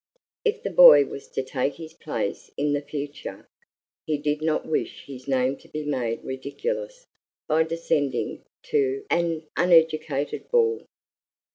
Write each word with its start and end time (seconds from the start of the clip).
If 0.43 0.63
the 0.63 0.71
boy 0.71 1.05
was 1.05 1.27
to 1.27 1.43
take 1.43 1.75
his 1.75 1.93
place 1.93 2.49
in 2.57 2.73
the 2.73 2.81
future, 2.81 3.47
he 4.07 4.17
did 4.17 4.41
not 4.41 4.65
wish 4.65 5.05
his 5.05 5.27
name 5.27 5.57
to 5.57 5.67
be 5.67 5.85
made 5.85 6.23
ridiculous 6.23 7.05
by 7.47 7.65
descending 7.65 8.43
to 8.71 9.05
an 9.11 9.45
uneducated 9.55 10.49
boor. 10.49 10.87